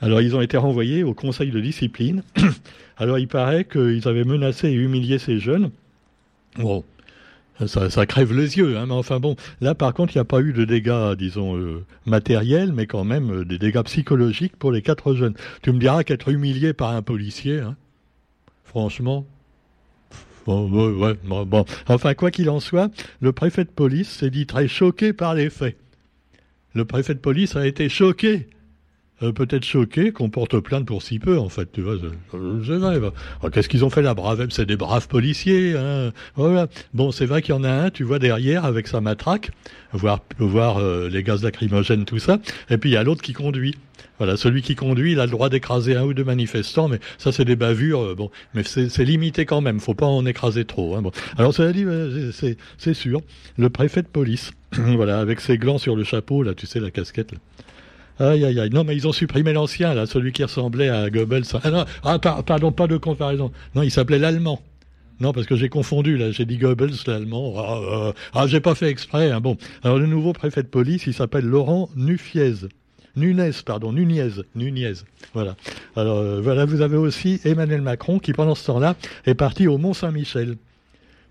Alors 0.00 0.20
ils 0.20 0.36
ont 0.36 0.40
été 0.40 0.56
renvoyés 0.56 1.02
au 1.02 1.14
conseil 1.14 1.50
de 1.50 1.60
discipline. 1.60 2.22
Alors 2.96 3.18
il 3.18 3.28
paraît 3.28 3.64
qu'ils 3.64 4.06
avaient 4.06 4.24
menacé 4.24 4.68
et 4.68 4.74
humilié 4.74 5.18
ces 5.18 5.38
jeunes. 5.38 5.70
Ça, 7.66 8.06
crève 8.06 8.32
les 8.32 8.56
yeux, 8.56 8.76
hein, 8.76 8.86
mais 8.86 8.94
enfin 8.94 9.18
bon, 9.18 9.36
là 9.60 9.74
par 9.74 9.92
contre 9.92 10.14
il 10.14 10.18
n'y 10.18 10.22
a 10.22 10.24
pas 10.24 10.40
eu 10.40 10.52
de 10.52 10.64
dégâts, 10.64 11.14
disons, 11.16 11.56
euh, 11.56 11.84
matériels, 12.06 12.72
mais 12.72 12.86
quand 12.86 13.04
même 13.04 13.40
euh, 13.40 13.44
des 13.44 13.58
dégâts 13.58 13.82
psychologiques 13.82 14.56
pour 14.56 14.70
les 14.70 14.82
quatre 14.82 15.14
jeunes. 15.14 15.34
Tu 15.62 15.72
me 15.72 15.78
diras 15.78 16.04
qu'être 16.04 16.28
humilié 16.28 16.72
par 16.72 16.90
un 16.90 17.02
policier, 17.02 17.60
hein, 17.60 17.76
franchement, 18.64 19.26
bon, 20.46 21.64
Enfin, 21.88 22.14
quoi 22.14 22.30
qu'il 22.30 22.48
en 22.50 22.60
soit, 22.60 22.90
le 23.20 23.32
préfet 23.32 23.64
de 23.64 23.70
police 23.70 24.08
s'est 24.08 24.30
dit 24.30 24.46
très 24.46 24.68
choqué 24.68 25.12
par 25.12 25.34
les 25.34 25.50
faits. 25.50 25.76
Le 26.74 26.84
préfet 26.84 27.14
de 27.14 27.18
police 27.18 27.56
a 27.56 27.66
été 27.66 27.88
choqué 27.88 28.48
euh, 29.22 29.32
peut-être 29.32 29.64
choqués 29.64 30.12
qu'on 30.12 30.30
porte 30.30 30.58
plainte 30.60 30.86
pour 30.86 31.02
si 31.02 31.18
peu, 31.18 31.38
en 31.38 31.48
fait. 31.48 31.70
Tu 31.72 31.82
vois, 31.82 31.96
c'est 32.30 32.76
vrai. 32.76 33.00
Bah. 33.00 33.12
Qu'est-ce 33.52 33.68
qu'ils 33.68 33.84
ont 33.84 33.90
fait 33.90 34.02
là 34.02 34.14
brave 34.14 34.46
C'est 34.50 34.66
des 34.66 34.76
braves 34.76 35.08
policiers. 35.08 35.76
Hein. 35.76 36.12
Voilà. 36.36 36.68
Bon, 36.94 37.10
c'est 37.10 37.26
vrai 37.26 37.42
qu'il 37.42 37.54
y 37.54 37.58
en 37.58 37.64
a 37.64 37.70
un, 37.70 37.90
tu 37.90 38.04
vois, 38.04 38.18
derrière 38.18 38.64
avec 38.64 38.86
sa 38.86 39.00
matraque, 39.00 39.50
voir, 39.92 40.20
voir 40.38 40.78
euh, 40.78 41.08
les 41.08 41.22
gaz 41.22 41.42
lacrymogènes, 41.42 42.04
tout 42.04 42.18
ça. 42.18 42.38
Et 42.70 42.78
puis 42.78 42.90
il 42.90 42.92
y 42.92 42.96
a 42.96 43.02
l'autre 43.02 43.22
qui 43.22 43.32
conduit. 43.32 43.74
Voilà, 44.18 44.36
celui 44.36 44.62
qui 44.62 44.74
conduit, 44.74 45.12
il 45.12 45.20
a 45.20 45.26
le 45.26 45.30
droit 45.30 45.48
d'écraser 45.48 45.94
un 45.94 46.02
ou 46.02 46.12
deux 46.12 46.24
manifestants, 46.24 46.88
mais 46.88 46.98
ça 47.18 47.30
c'est 47.30 47.44
des 47.44 47.54
bavures, 47.54 48.02
euh, 48.02 48.14
bon, 48.16 48.30
mais 48.52 48.64
c'est 48.64 49.04
limité 49.04 49.46
quand 49.46 49.60
même, 49.60 49.78
faut 49.78 49.94
pas 49.94 50.06
en 50.06 50.26
écraser 50.26 50.64
trop. 50.64 50.96
Hein, 50.96 51.02
bon. 51.02 51.12
Alors 51.36 51.54
ça 51.54 51.72
dit, 51.72 51.84
c'est 52.78 52.94
sûr, 52.94 53.20
le 53.56 53.70
préfet 53.70 54.02
de 54.02 54.08
police, 54.08 54.50
voilà, 54.72 55.20
avec 55.20 55.40
ses 55.40 55.56
glands 55.56 55.78
sur 55.78 55.94
le 55.94 56.02
chapeau, 56.02 56.42
là, 56.42 56.54
tu 56.54 56.66
sais, 56.66 56.80
la 56.80 56.90
casquette. 56.90 57.30
Là. 57.30 57.38
Aïe, 58.20 58.44
aïe, 58.44 58.58
aïe. 58.58 58.70
Non, 58.70 58.84
mais 58.84 58.96
ils 58.96 59.06
ont 59.06 59.12
supprimé 59.12 59.52
l'ancien, 59.52 59.94
là, 59.94 60.06
celui 60.06 60.32
qui 60.32 60.42
ressemblait 60.42 60.88
à 60.88 61.08
Goebbels. 61.10 61.44
Ah, 61.62 61.70
non, 61.70 61.84
ah, 62.02 62.18
pardon, 62.18 62.72
pas 62.72 62.86
de 62.86 62.96
comparaison. 62.96 63.52
Non, 63.74 63.82
il 63.82 63.90
s'appelait 63.90 64.18
l'allemand. 64.18 64.60
Non, 65.20 65.32
parce 65.32 65.46
que 65.46 65.56
j'ai 65.56 65.68
confondu, 65.68 66.16
là, 66.16 66.30
j'ai 66.30 66.44
dit 66.44 66.58
Goebbels, 66.58 66.94
l'allemand. 67.06 67.54
Ah, 67.56 67.80
ah, 67.92 68.12
ah, 68.34 68.46
j'ai 68.46 68.60
pas 68.60 68.74
fait 68.74 68.88
exprès. 68.88 69.30
Hein. 69.30 69.40
Bon, 69.40 69.56
alors 69.82 69.98
le 69.98 70.06
nouveau 70.06 70.32
préfet 70.32 70.62
de 70.62 70.68
police, 70.68 71.06
il 71.06 71.14
s'appelle 71.14 71.44
Laurent 71.44 71.88
Nufiez. 71.96 72.68
Nunez, 73.16 73.50
pardon, 73.64 73.92
Nunez, 73.92 74.30
Nunez. 74.54 74.92
Voilà. 75.34 75.56
Alors 75.96 76.18
euh, 76.18 76.40
voilà, 76.40 76.64
vous 76.64 76.82
avez 76.82 76.96
aussi 76.96 77.40
Emmanuel 77.44 77.82
Macron 77.82 78.20
qui, 78.20 78.32
pendant 78.32 78.54
ce 78.54 78.66
temps-là, 78.66 78.94
est 79.26 79.34
parti 79.34 79.66
au 79.66 79.76
Mont 79.76 79.92
Saint-Michel 79.92 80.56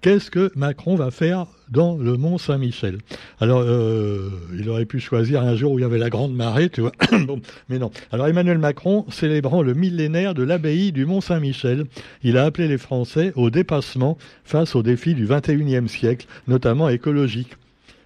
qu'est-ce 0.02 0.32
que 0.32 0.52
Macron 0.56 0.96
va 0.96 1.12
faire 1.12 1.48
dans 1.70 1.98
le 1.98 2.18
Mont 2.18 2.38
Saint-Michel? 2.38 3.00
Alors, 3.40 3.62
euh, 3.62 4.30
il 4.58 4.70
aurait 4.70 4.86
pu 4.86 5.00
choisir 5.00 5.42
un 5.42 5.56
jour 5.56 5.74
où 5.74 5.80
il 5.80 5.82
y 5.82 5.86
avait 5.86 5.98
la 5.98 6.10
grande 6.10 6.34
marée, 6.34 6.70
tu 6.70 6.82
vois. 6.82 6.92
mais 7.70 7.80
non. 7.80 7.92
Alors, 8.12 8.28
Emmanuel 8.28 8.58
Macron, 8.58 9.06
célébrant 9.10 9.62
le 9.62 9.74
millénaire 9.74 10.34
de 10.34 10.44
l'abbaye 10.44 10.92
du 10.92 11.06
Mont 11.06 11.22
Saint-Michel, 11.22 11.86
il 12.24 12.38
a 12.38 12.46
appelé 12.46 12.68
les 12.68 12.78
Français 12.78 13.34
au 13.36 13.50
dépassement 13.50 14.18
face 14.44 14.76
aux 14.76 14.84
défis 14.84 15.14
du 15.14 15.26
21e 15.26 15.88
siècle, 15.88 16.28
notamment 16.48 16.90
écologiques. 16.90 17.58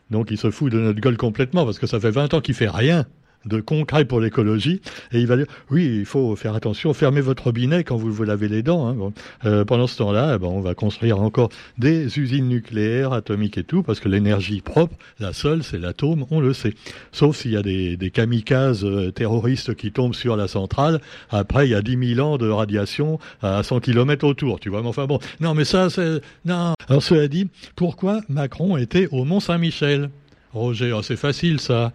Donc, 0.10 0.31
il 0.31 0.38
se 0.38 0.51
fout 0.51 0.71
de 0.71 0.79
notre 0.79 1.00
gueule 1.00 1.17
complètement 1.17 1.65
parce 1.65 1.79
que 1.79 1.88
ça 1.88 2.00
fait 2.00 2.12
20 2.12 2.33
ans 2.33 2.41
qu'il 2.41 2.55
fait 2.55 2.69
rien 2.69 3.05
de 3.45 3.60
concret 3.60 4.05
pour 4.05 4.19
l'écologie. 4.19 4.81
Et 5.12 5.19
il 5.19 5.27
va 5.27 5.38
dire, 5.38 5.48
oui, 5.69 6.00
il 6.00 6.05
faut 6.05 6.36
faire 6.36 6.55
attention, 6.55 6.93
fermez 6.93 7.21
votre 7.21 7.43
robinet 7.43 7.83
quand 7.83 7.95
vous 7.95 8.12
vous 8.12 8.24
lavez 8.24 8.48
les 8.48 8.63
dents. 8.63 8.88
Hein. 8.89 9.13
Euh, 9.45 9.65
pendant 9.65 9.88
ce 9.88 9.98
temps-là, 9.98 10.33
eh 10.36 10.39
ben, 10.39 10.48
on 10.48 10.62
va 10.62 10.75
construire 10.75 11.19
encore 11.21 11.50
des 11.77 12.19
usines 12.19 12.48
nucléaires, 12.48 13.13
atomiques 13.13 13.57
et 13.57 13.63
tout, 13.63 13.83
parce 13.83 14.00
que 14.00 14.10
l'énergie 14.10 14.62
propre, 14.62 14.95
la 15.19 15.33
seule, 15.33 15.63
c'est 15.63 15.79
l'atome, 15.79 16.25
on 16.29 16.39
le 16.39 16.53
sait. 16.53 16.74
Sauf 17.12 17.38
s'il 17.38 17.51
y 17.51 17.57
a 17.57 17.62
des, 17.62 18.12
kamikazes 18.13 18.83
euh, 18.83 19.12
terroristes 19.12 19.75
qui 19.75 19.91
tombent 19.91 20.15
sur 20.15 20.36
la 20.36 20.48
centrale. 20.48 21.01
Après, 21.29 21.67
il 21.67 21.71
y 21.71 21.75
a 21.75 21.81
10 21.81 22.15
000 22.15 22.27
ans 22.27 22.38
de 22.38 22.50
radiation 22.50 23.19
à 23.41 23.63
100 23.63 23.79
km 23.79 24.25
autour, 24.27 24.60
tu 24.60 24.69
vois. 24.69 24.81
Mais 24.81 24.88
enfin 24.88 25.05
bon, 25.05 25.19
non, 25.39 25.53
mais 25.53 25.65
ça, 25.65 25.89
c'est... 25.89 26.21
Non. 26.45 26.74
Alors 26.88 27.03
cela 27.03 27.27
dit, 27.27 27.48
pourquoi 27.75 28.21
Macron 28.29 28.77
était 28.77 29.07
au 29.12 29.24
Mont-Saint-Michel? 29.24 30.10
Roger, 30.53 30.91
oh, 30.91 31.01
c'est 31.01 31.15
facile 31.15 31.60
ça. 31.60 31.93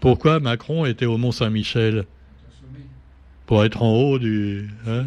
Pourquoi 0.00 0.40
Macron 0.40 0.84
était 0.84 1.06
au 1.06 1.18
Mont 1.18 1.32
Saint-Michel 1.32 2.04
Pour 3.46 3.64
être 3.64 3.82
en 3.82 3.92
haut 3.92 4.18
du... 4.18 4.70
Hein 4.86 5.06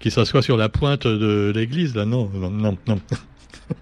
qui 0.00 0.10
s'assoit 0.10 0.42
sur 0.42 0.56
la 0.56 0.68
pointe 0.68 1.06
de 1.06 1.52
l'église, 1.54 1.94
là 1.94 2.06
Non, 2.06 2.30
non, 2.34 2.50
non. 2.50 2.76
non. 2.88 3.00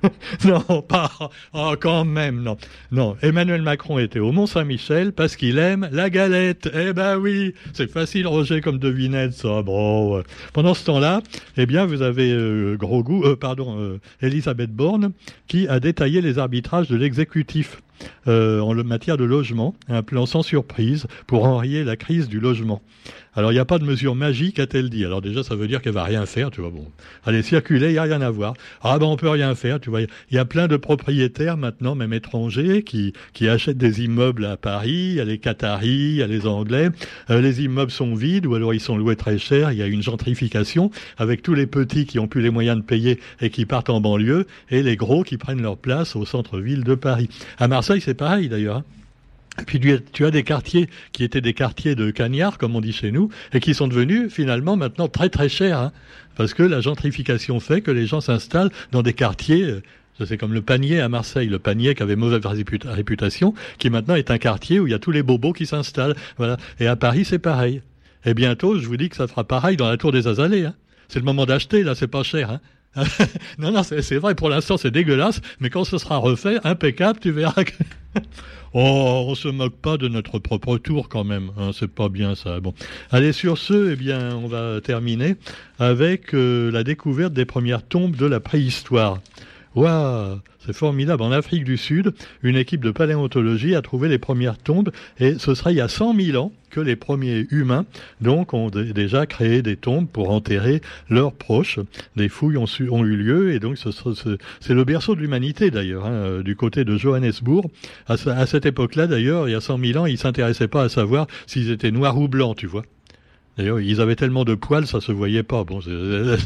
non, 0.45 0.83
pas. 0.83 1.11
Oh, 1.55 1.75
quand 1.81 2.05
même, 2.05 2.43
non. 2.43 2.59
Non, 2.93 3.17
Emmanuel 3.23 3.63
Macron 3.63 3.99
était 3.99 4.19
au 4.19 4.33
Mont-Saint-Michel 4.33 5.13
parce 5.13 5.35
qu'il 5.35 5.59
aime 5.59 5.89
la 5.93 6.11
galette. 6.11 6.69
Eh 6.75 6.93
ben 6.93 7.17
oui, 7.17 7.55
c'est 7.73 7.91
facile, 7.91 8.27
Roger, 8.27 8.61
comme 8.61 8.79
devinette, 8.79 9.33
ça. 9.33 9.63
Pendant 10.53 10.75
ce 10.75 10.85
temps-là, 10.85 11.23
eh 11.57 11.65
bien, 11.65 11.87
vous 11.87 12.03
avez 12.03 12.31
euh, 12.33 12.77
gros 12.77 13.03
goût, 13.03 13.25
euh, 13.25 13.37
pardon, 13.37 13.79
euh, 13.79 13.99
Elisabeth 14.21 14.73
Borne, 14.73 15.13
qui 15.47 15.69
a 15.69 15.81
détaillé 15.81 16.21
les 16.21 16.39
arbitrages 16.39 16.89
de 16.89 16.97
l'exécutif. 16.97 17.81
En 18.27 18.75
matière 18.85 19.17
de 19.17 19.25
logement, 19.25 19.75
un 19.89 20.03
plan 20.03 20.27
sans 20.27 20.43
surprise 20.43 21.07
pour 21.27 21.45
enrayer 21.45 21.85
la 21.85 21.97
crise 21.97 22.29
du 22.29 22.41
logement. 22.41 22.81
Alors 23.39 23.53
il 23.53 23.55
n'y 23.55 23.61
a 23.61 23.65
pas 23.65 23.79
de 23.79 23.85
mesure 23.85 24.17
magique, 24.17 24.59
a-t-elle 24.59 24.91
dit. 24.91 25.05
Alors 25.05 25.23
déjà, 25.23 25.45
ça 25.45 25.55
veut 25.55 25.69
dire 25.69 25.81
qu'elle 25.81 25.93
va 25.93 26.03
rien 26.03 26.27
faire, 26.27 26.51
tu 26.51 26.61
vois. 26.61 26.71
Bon, 26.71 26.91
allez 27.25 27.43
circuler, 27.43 27.87
il 27.87 27.93
n'y 27.93 27.99
a 27.99 28.03
rien 28.03 28.21
à 28.21 28.31
voir. 28.31 28.55
Ah 28.83 28.99
ben 28.99 29.07
on 29.07 29.15
peut 29.15 29.29
rien 29.29 29.55
faire, 29.55 29.79
tu 29.79 29.91
vois. 29.91 30.01
Il 30.01 30.09
y 30.33 30.39
a 30.39 30.45
plein 30.45 30.67
de 30.67 30.77
propriétaires 30.77 31.57
maintenant, 31.57 31.95
même 31.95 32.13
étrangers, 32.13 32.83
qui, 32.83 33.13
qui 33.35 33.49
achètent 33.49 33.79
des 33.79 34.03
immeubles 34.03 34.45
à 34.45 34.57
Paris. 34.57 35.11
Il 35.11 35.15
y 35.15 35.21
a 35.21 35.25
les 35.25 35.39
Qataris, 35.39 35.87
il 35.87 36.17
y 36.17 36.23
a 36.25 36.27
les 36.27 36.49
Anglais. 36.49 36.89
Euh, 37.31 37.41
les 37.41 37.63
immeubles 37.63 37.93
sont 37.93 38.17
vides 38.17 38.45
ou 38.45 38.57
alors 38.57 38.75
ils 38.75 38.81
sont 38.81 38.97
loués 38.97 39.15
très 39.15 39.39
cher. 39.39 39.71
Il 39.71 39.79
y 39.79 39.83
a 39.83 39.87
une 39.87 40.03
gentrification 40.03 40.91
avec 41.17 41.41
tous 41.41 41.55
les 41.55 41.69
petits 41.69 42.07
qui 42.07 42.19
ont 42.19 42.27
plus 42.27 42.43
les 42.43 42.51
moyens 42.51 42.79
de 42.79 42.83
payer 42.83 43.21
et 43.41 43.51
qui 43.51 43.67
partent 43.67 43.91
en 43.91 44.01
banlieue 44.01 44.49
et 44.69 44.83
les 44.83 44.97
gros 44.97 45.23
qui 45.23 45.37
prennent 45.37 45.63
leur 45.63 45.77
place 45.77 46.17
au 46.17 46.27
centre-ville 46.27 46.83
de 46.83 46.97
Paris. 46.97 47.29
À 47.59 47.69
Marseille, 47.69 48.01
c'est 48.01 48.15
pareil 48.15 48.49
d'ailleurs. 48.49 48.83
Puis 49.67 49.81
tu 50.13 50.25
as 50.25 50.31
des 50.31 50.43
quartiers 50.43 50.89
qui 51.13 51.25
étaient 51.25 51.41
des 51.41 51.55
quartiers 51.55 51.95
de 51.95 52.11
cagnards, 52.11 52.59
comme 52.59 52.77
on 52.77 52.81
dit 52.81 52.93
chez 52.93 53.13
nous, 53.13 53.31
et 53.53 53.61
qui 53.61 53.75
sont 53.75 53.89
devenus 53.89 54.33
finalement 54.33 54.77
maintenant 54.77 55.09
très 55.09 55.29
très 55.29 55.49
chers, 55.49 55.79
hein, 55.79 55.93
parce 56.37 56.55
que 56.55 56.63
la 56.63 56.81
gentrification 56.81 57.61
fait 57.61 57.81
que 57.81 57.91
les 57.91 58.07
gens 58.07 58.21
s'installent 58.21 58.71
dans 58.93 59.03
des 59.03 59.13
quartiers. 59.13 59.65
Euh, 59.65 59.83
c'est 60.25 60.37
comme 60.37 60.53
le 60.53 60.63
panier 60.63 61.01
à 61.01 61.09
Marseille, 61.09 61.49
le 61.49 61.61
panier 61.61 61.95
qui 61.95 62.03
avait 62.03 62.17
mauvaise 62.17 62.43
réputation, 62.85 63.55
qui 63.79 63.89
maintenant 63.89 64.17
est 64.17 64.33
un 64.33 64.39
quartier 64.39 64.81
où 64.81 64.87
il 64.89 64.91
y 64.91 64.95
a 64.95 64.99
tous 64.99 65.13
les 65.13 65.23
bobos 65.23 65.53
qui 65.53 65.65
s'installent. 65.65 66.17
Voilà. 66.39 66.57
Et 66.81 66.89
à 66.89 66.97
Paris, 66.97 67.25
c'est 67.25 67.39
pareil. 67.39 67.83
Et 68.25 68.35
bientôt, 68.35 68.79
je 68.79 68.87
vous 68.87 68.97
dis 68.97 69.09
que 69.09 69.17
ça 69.17 69.29
fera 69.29 69.45
pareil 69.45 69.77
dans 69.77 69.89
la 69.89 69.97
tour 69.97 70.11
des 70.11 70.27
Azalées. 70.27 70.65
Hein. 70.65 70.75
C'est 71.09 71.21
le 71.21 71.25
moment 71.25 71.47
d'acheter, 71.47 71.85
là, 71.85 71.95
c'est 71.95 72.09
pas 72.09 72.25
cher. 72.25 72.51
Hein. 72.51 72.61
non, 73.59 73.73
non, 73.73 73.83
c'est 73.83 74.17
vrai, 74.17 74.35
pour 74.35 74.49
l'instant 74.49 74.77
c'est 74.77 74.91
dégueulasse, 74.91 75.41
mais 75.61 75.71
quand 75.71 75.85
ce 75.85 75.99
sera 75.99 76.17
refait, 76.17 76.59
impeccable, 76.65 77.19
tu 77.21 77.31
verras 77.31 77.65
que... 77.65 77.73
oh, 78.75 79.27
on 79.29 79.35
se 79.35 79.49
moque 79.49 79.77
pas 79.77 79.97
de 79.97 80.09
notre 80.09 80.39
propre 80.39 80.79
tour 80.79 81.09
quand 81.09 81.25
même, 81.25 81.51
hein, 81.59 81.71
c'est 81.73 81.91
pas 81.91 82.09
bien 82.09 82.35
ça. 82.35 82.61
Bon, 82.61 82.75
allez, 83.11 83.33
sur 83.33 83.59
ce, 83.59 83.93
eh 83.93 83.97
bien, 83.97 84.35
on 84.37 84.49
va 84.49 84.81
terminer 84.81 85.37
avec 85.79 86.35
euh, 86.35 86.71
la 86.71 86.85
découverte 86.85 87.33
des 87.33 87.45
premières 87.45 87.83
tombes 87.83 88.17
de 88.17 88.27
la 88.27 88.41
préhistoire. 88.41 89.19
Waouh 89.79 90.41
c'est 90.67 90.73
formidable. 90.73 91.23
En 91.23 91.31
Afrique 91.31 91.63
du 91.63 91.77
Sud, 91.77 92.13
une 92.43 92.57
équipe 92.57 92.85
de 92.85 92.91
paléontologie 92.91 93.77
a 93.77 93.81
trouvé 93.81 94.09
les 94.09 94.19
premières 94.19 94.59
tombes 94.59 94.91
et 95.21 95.39
ce 95.39 95.55
sera 95.55 95.71
il 95.71 95.77
y 95.77 95.81
a 95.81 95.87
100 95.87 96.17
000 96.21 96.37
ans 96.37 96.53
que 96.71 96.81
les 96.81 96.97
premiers 96.97 97.47
humains 97.53 97.87
donc 98.21 98.53
ont 98.55 98.69
déjà 98.69 99.25
créé 99.27 99.63
des 99.63 99.77
tombes 99.77 100.09
pour 100.09 100.31
enterrer 100.31 100.83
leurs 101.09 101.33
proches. 101.33 101.79
Des 102.17 102.29
fouilles 102.29 102.59
ont, 102.59 103.05
eu 103.05 103.17
lieu 103.17 103.53
et 103.53 103.61
donc 103.61 103.79
c'est 103.79 104.75
le 104.75 104.85
berceau 104.85 105.15
de 105.15 105.21
l'humanité 105.21 105.71
d'ailleurs, 105.71 106.07
hein, 106.07 106.13
euh, 106.13 106.43
du 106.43 106.57
côté 106.57 106.85
de 106.85 106.97
Johannesburg. 106.97 107.71
À, 108.09 108.15
à 108.15 108.47
cette 108.47 108.67
époque-là 108.67 109.07
d'ailleurs, 109.07 109.49
il 109.49 109.53
y 109.53 109.55
a 109.55 109.61
100 109.61 109.79
000 109.79 109.99
ans, 110.01 110.07
ils 110.07 110.19
s'intéressaient 110.19 110.69
pas 110.69 110.83
à 110.83 110.89
savoir 110.89 111.29
s'ils 111.47 111.71
étaient 111.71 111.93
noirs 111.93 112.19
ou 112.19 112.27
blancs, 112.27 112.57
tu 112.57 112.67
vois. 112.67 112.83
D'ailleurs, 113.59 113.81
ils 113.81 114.01
avaient 114.01 114.15
tellement 114.15 114.45
de 114.45 114.55
poils, 114.55 114.87
ça 114.87 115.01
se 115.01 115.11
voyait 115.11 115.43
pas. 115.43 115.65
Bon, 115.65 115.81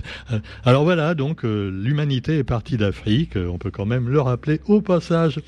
alors 0.64 0.84
voilà, 0.84 1.14
donc 1.14 1.44
euh, 1.44 1.70
l'humanité 1.70 2.38
est 2.38 2.44
partie 2.44 2.78
d'Afrique. 2.78 3.36
On 3.36 3.58
peut 3.58 3.70
quand 3.70 3.84
même 3.84 4.08
le 4.08 4.18
rappeler 4.18 4.62
au 4.66 4.80
passage. 4.80 5.38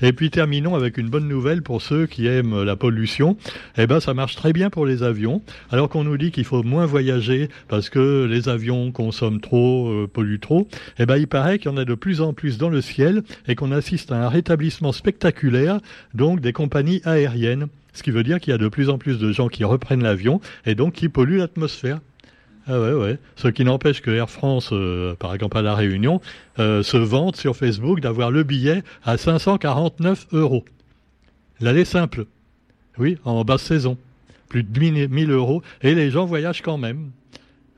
Et 0.00 0.12
puis 0.12 0.30
terminons 0.30 0.74
avec 0.74 0.98
une 0.98 1.08
bonne 1.08 1.28
nouvelle 1.28 1.62
pour 1.62 1.80
ceux 1.80 2.06
qui 2.06 2.26
aiment 2.26 2.64
la 2.64 2.74
pollution. 2.74 3.36
Eh 3.78 3.86
ben, 3.86 4.00
ça 4.00 4.14
marche 4.14 4.34
très 4.34 4.52
bien 4.52 4.68
pour 4.68 4.84
les 4.84 5.04
avions. 5.04 5.42
Alors 5.70 5.88
qu'on 5.88 6.02
nous 6.02 6.16
dit 6.16 6.32
qu'il 6.32 6.44
faut 6.44 6.64
moins 6.64 6.86
voyager 6.86 7.48
parce 7.68 7.88
que 7.88 8.24
les 8.24 8.48
avions 8.48 8.90
consomment 8.90 9.40
trop, 9.40 9.90
euh, 9.90 10.10
polluent 10.12 10.40
trop. 10.40 10.66
Eh 10.98 11.06
ben, 11.06 11.18
il 11.18 11.28
paraît 11.28 11.60
qu'il 11.60 11.70
y 11.70 11.74
en 11.74 11.76
a 11.76 11.84
de 11.84 11.94
plus 11.94 12.20
en 12.20 12.32
plus 12.32 12.58
dans 12.58 12.68
le 12.68 12.80
ciel 12.80 13.22
et 13.46 13.54
qu'on 13.54 13.70
assiste 13.70 14.10
à 14.10 14.26
un 14.26 14.28
rétablissement 14.28 14.90
spectaculaire, 14.90 15.78
donc 16.14 16.40
des 16.40 16.52
compagnies 16.52 17.00
aériennes. 17.04 17.68
Ce 17.92 18.02
qui 18.02 18.10
veut 18.10 18.22
dire 18.22 18.40
qu'il 18.40 18.50
y 18.50 18.54
a 18.54 18.58
de 18.58 18.68
plus 18.68 18.88
en 18.88 18.98
plus 18.98 19.18
de 19.18 19.32
gens 19.32 19.48
qui 19.48 19.64
reprennent 19.64 20.02
l'avion 20.02 20.40
et 20.66 20.74
donc 20.74 20.94
qui 20.94 21.08
polluent 21.08 21.38
l'atmosphère. 21.38 22.00
Ah 22.66 22.80
ouais, 22.80 22.92
ouais. 22.92 23.18
Ce 23.36 23.48
qui 23.48 23.64
n'empêche 23.64 24.02
que 24.02 24.10
Air 24.10 24.30
France, 24.30 24.70
euh, 24.72 25.14
par 25.16 25.34
exemple 25.34 25.58
à 25.58 25.62
La 25.62 25.74
Réunion, 25.74 26.20
euh, 26.58 26.82
se 26.82 26.96
vante 26.96 27.36
sur 27.36 27.56
Facebook 27.56 28.00
d'avoir 28.00 28.30
le 28.30 28.44
billet 28.44 28.84
à 29.04 29.16
549 29.16 30.28
euros. 30.32 30.64
L'aller 31.60 31.84
simple. 31.84 32.26
Oui, 32.98 33.18
en 33.24 33.44
basse 33.44 33.62
saison. 33.62 33.96
Plus 34.48 34.62
de 34.62 34.78
1000 34.78 35.30
euros. 35.30 35.62
Et 35.82 35.94
les 35.94 36.10
gens 36.10 36.24
voyagent 36.24 36.62
quand 36.62 36.78
même. 36.78 37.10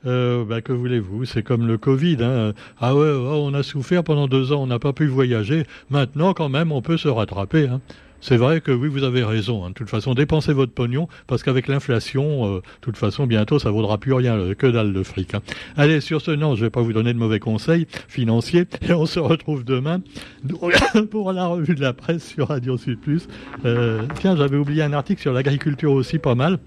Euh, 0.05 0.45
bah, 0.45 0.61
que 0.61 0.71
voulez-vous? 0.71 1.25
C'est 1.25 1.41
comme 1.41 1.65
le 1.65 1.77
Covid. 1.77 2.17
Hein. 2.21 2.53
Ah 2.79 2.95
ouais, 2.95 3.09
on 3.09 3.53
a 3.53 3.63
souffert 3.63 4.03
pendant 4.03 4.27
deux 4.27 4.51
ans, 4.51 4.61
on 4.63 4.67
n'a 4.67 4.77
pas 4.77 4.93
pu 4.93 5.07
voyager. 5.07 5.65
Maintenant, 5.89 6.33
quand 6.33 6.49
même, 6.49 6.71
on 6.71 6.81
peut 6.81 6.97
se 6.97 7.07
rattraper. 7.07 7.67
Hein. 7.67 7.81
C'est 8.21 8.37
vrai 8.37 8.61
que 8.61 8.71
oui, 8.71 8.87
vous 8.87 9.03
avez 9.03 9.23
raison. 9.23 9.65
Hein. 9.65 9.69
De 9.69 9.73
toute 9.73 9.89
façon, 9.89 10.13
dépensez 10.13 10.53
votre 10.53 10.71
pognon 10.71 11.07
parce 11.27 11.43
qu'avec 11.43 11.67
l'inflation, 11.67 12.45
euh, 12.47 12.55
de 12.57 12.61
toute 12.81 12.97
façon, 12.97 13.27
bientôt, 13.27 13.59
ça 13.59 13.69
vaudra 13.71 13.97
plus 13.97 14.13
rien, 14.13 14.35
euh, 14.35 14.53
que 14.55 14.67
dalle 14.67 14.93
de 14.93 15.03
fric. 15.03 15.35
Hein. 15.35 15.41
Allez, 15.77 16.01
sur 16.01 16.21
ce, 16.21 16.31
non, 16.31 16.55
je 16.55 16.65
vais 16.65 16.69
pas 16.69 16.81
vous 16.81 16.93
donner 16.93 17.13
de 17.13 17.19
mauvais 17.19 17.39
conseils 17.39 17.87
financiers 18.07 18.65
et 18.81 18.93
on 18.93 19.05
se 19.05 19.19
retrouve 19.19 19.63
demain 19.63 20.01
pour 21.11 21.33
la 21.33 21.45
revue 21.45 21.75
de 21.75 21.81
la 21.81 21.93
presse 21.93 22.27
sur 22.27 22.47
Radio 22.47 22.77
Sud 22.77 22.99
Plus. 22.99 23.27
Euh, 23.65 24.03
tiens, 24.19 24.35
j'avais 24.35 24.57
oublié 24.57 24.83
un 24.83 24.93
article 24.93 25.21
sur 25.21 25.33
l'agriculture 25.33 25.91
aussi, 25.91 26.17
pas 26.17 26.35
mal. 26.35 26.59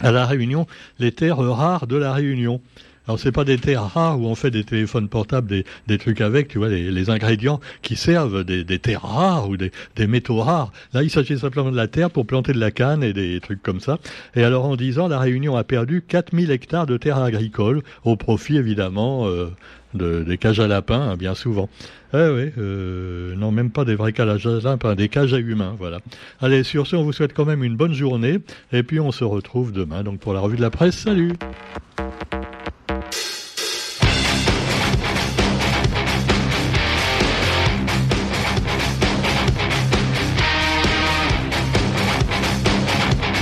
à 0.00 0.12
La 0.12 0.26
Réunion 0.26 0.66
les 0.98 1.12
terres 1.12 1.38
rares 1.38 1.86
de 1.86 1.96
La 1.96 2.12
Réunion. 2.12 2.60
Alors 3.06 3.20
c'est 3.20 3.32
pas 3.32 3.44
des 3.44 3.58
terres 3.58 3.84
rares 3.84 4.20
où 4.20 4.26
on 4.26 4.34
fait 4.34 4.50
des 4.50 4.64
téléphones 4.64 5.08
portables, 5.08 5.48
des, 5.48 5.64
des 5.86 5.98
trucs 5.98 6.20
avec, 6.20 6.48
tu 6.48 6.58
vois, 6.58 6.68
les, 6.68 6.90
les 6.90 7.10
ingrédients 7.10 7.60
qui 7.82 7.94
servent 7.94 8.42
des, 8.42 8.64
des 8.64 8.78
terres 8.80 9.02
rares 9.02 9.48
ou 9.48 9.56
des, 9.56 9.70
des, 9.94 10.06
métaux 10.08 10.40
rares. 10.40 10.72
Là, 10.92 11.02
il 11.04 11.10
s'agit 11.10 11.38
simplement 11.38 11.70
de 11.70 11.76
la 11.76 11.86
terre 11.86 12.10
pour 12.10 12.26
planter 12.26 12.52
de 12.52 12.58
la 12.58 12.72
canne 12.72 13.04
et 13.04 13.12
des 13.12 13.38
trucs 13.40 13.62
comme 13.62 13.80
ça. 13.80 13.98
Et 14.34 14.42
alors 14.42 14.64
en 14.64 14.74
10 14.74 14.98
ans, 14.98 15.08
la 15.08 15.20
Réunion 15.20 15.56
a 15.56 15.62
perdu 15.62 16.02
4000 16.06 16.50
hectares 16.50 16.86
de 16.86 16.96
terres 16.96 17.18
agricoles 17.18 17.82
au 18.04 18.16
profit 18.16 18.56
évidemment 18.56 19.28
euh, 19.28 19.46
de, 19.94 20.24
des 20.24 20.36
cages 20.36 20.58
à 20.58 20.66
lapins, 20.66 21.10
hein, 21.10 21.16
bien 21.16 21.34
souvent. 21.34 21.68
Eh 22.12 22.16
oui, 22.16 22.50
euh, 22.58 23.36
non, 23.36 23.52
même 23.52 23.70
pas 23.70 23.84
des 23.84 23.94
vrais 23.94 24.12
cages 24.12 24.46
à 24.46 24.50
lapins, 24.60 24.94
des 24.96 25.08
cages 25.08 25.32
à 25.32 25.38
humains, 25.38 25.74
voilà. 25.78 26.00
Allez, 26.40 26.64
sur 26.64 26.86
ce, 26.86 26.96
on 26.96 27.04
vous 27.04 27.12
souhaite 27.12 27.34
quand 27.34 27.44
même 27.44 27.62
une 27.62 27.76
bonne 27.76 27.94
journée, 27.94 28.38
et 28.72 28.82
puis 28.82 28.98
on 28.98 29.12
se 29.12 29.24
retrouve 29.24 29.72
demain, 29.72 30.02
donc 30.02 30.18
pour 30.18 30.32
la 30.32 30.40
revue 30.40 30.56
de 30.56 30.62
la 30.62 30.70
presse, 30.70 30.96
salut 30.96 31.34